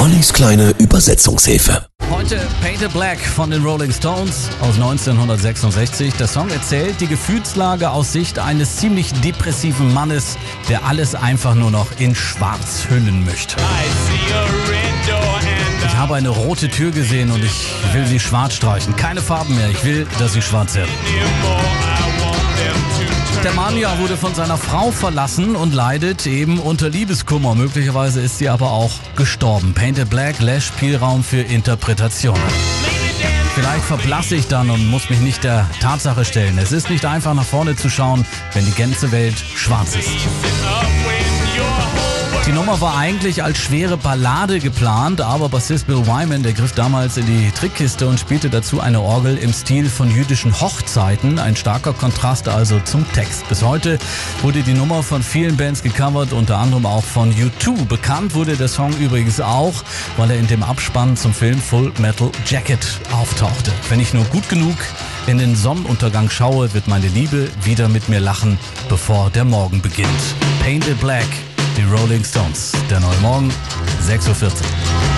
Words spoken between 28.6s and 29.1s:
auch